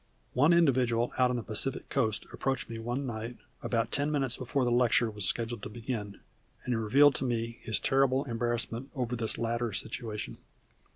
One 0.33 0.51
individual 0.51 1.11
out 1.19 1.29
on 1.29 1.35
the 1.35 1.43
Pacific 1.43 1.87
Coast 1.89 2.25
approached 2.33 2.71
me 2.71 2.79
one 2.79 3.05
night 3.05 3.37
about 3.61 3.91
ten 3.91 4.09
minutes 4.09 4.35
before 4.35 4.65
the 4.65 4.71
lecture 4.71 5.11
was 5.11 5.27
scheduled 5.27 5.61
to 5.61 5.69
begin, 5.69 6.19
and 6.65 6.83
revealed 6.83 7.13
to 7.17 7.23
me 7.23 7.59
his 7.61 7.79
terrible 7.79 8.23
embarrassment 8.25 8.89
over 8.95 9.15
this 9.15 9.37
latter 9.37 9.71
situation. 9.73 10.39